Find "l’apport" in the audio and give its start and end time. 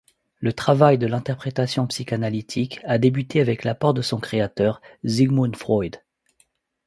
3.63-3.93